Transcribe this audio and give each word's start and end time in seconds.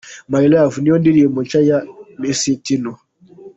My 0.31 0.43
Lover 0.51 0.79
niyo 0.81 0.95
ndirimbo 1.01 1.39
nshya 1.45 1.61
ya 1.69 1.77
Mc 2.19 2.43
Tino. 2.65 2.91